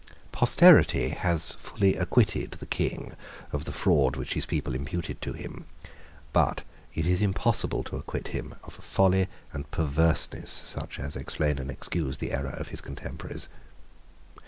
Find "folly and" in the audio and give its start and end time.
8.73-9.69